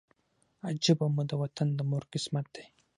عجیبه 0.67 1.05
مو 1.13 1.23
د 1.29 1.31
وطن 1.41 1.67
د 1.75 1.79
مور 1.89 2.03
قسمت 2.13 2.45
دی 2.55 2.65